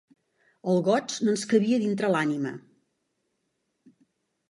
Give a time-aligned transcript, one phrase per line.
[0.73, 2.57] El goig no ens cabia dintre l'ànima.